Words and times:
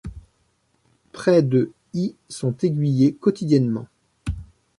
Près 1.11 1.43
de 1.43 1.71
y 1.93 2.15
sont 2.27 2.55
aiguillés 2.63 3.13
quotidiennement. 3.13 3.85